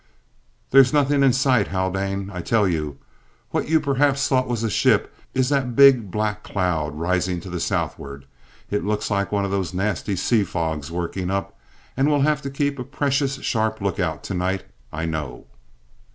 [0.71, 2.97] "There's nothing in sight, Haldane, I tell you.
[3.51, 7.59] What you perhaps thought was a ship is that big black cloud rising to the
[7.59, 8.25] southward.
[8.71, 11.55] It looks like one of those nasty sea fogs working up,
[11.95, 15.45] and we'll have to keep a precious sharp look out to night, I know."